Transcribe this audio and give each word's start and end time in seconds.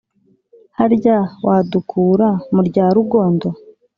harya 0.77 1.17
wadukura 1.45 2.29
mu 2.53 2.61
rya 2.67 2.85
rugondo 2.95 3.47